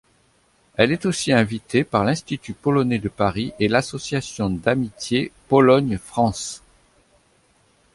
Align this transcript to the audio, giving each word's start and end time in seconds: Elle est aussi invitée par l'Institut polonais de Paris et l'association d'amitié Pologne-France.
Elle 0.77 0.91
est 0.91 1.05
aussi 1.05 1.31
invitée 1.31 1.83
par 1.83 2.03
l'Institut 2.03 2.55
polonais 2.55 2.97
de 2.97 3.07
Paris 3.07 3.53
et 3.59 3.67
l'association 3.67 4.49
d'amitié 4.49 5.31
Pologne-France. 5.47 6.63